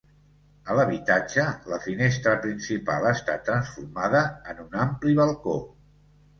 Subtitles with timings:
[0.71, 5.59] A l'habitatge, la finestra principal ha estat transformada en un ampli balcó.